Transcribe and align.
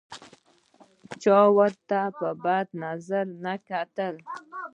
چا 1.21 1.37
ورته 1.57 1.99
په 2.19 2.29
بد 2.43 2.67
نظر 2.83 3.25
نه 3.43 3.53
کتل. 3.67 4.15